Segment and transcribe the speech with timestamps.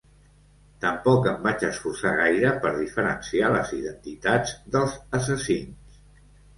[0.85, 5.99] Tampoc em vaig esforçar gaire per diferenciar les identitats dels assassins.